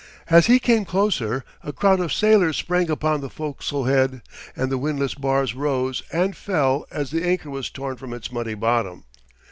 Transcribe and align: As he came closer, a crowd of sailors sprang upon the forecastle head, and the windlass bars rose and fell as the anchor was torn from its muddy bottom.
As 0.31 0.47
he 0.47 0.57
came 0.57 0.83
closer, 0.83 1.43
a 1.63 1.71
crowd 1.71 1.99
of 1.99 2.11
sailors 2.11 2.57
sprang 2.57 2.89
upon 2.89 3.21
the 3.21 3.29
forecastle 3.29 3.83
head, 3.83 4.23
and 4.55 4.71
the 4.71 4.79
windlass 4.79 5.13
bars 5.13 5.53
rose 5.53 6.01
and 6.11 6.35
fell 6.35 6.87
as 6.89 7.11
the 7.11 7.23
anchor 7.23 7.51
was 7.51 7.69
torn 7.69 7.97
from 7.97 8.11
its 8.11 8.31
muddy 8.31 8.55
bottom. 8.55 9.03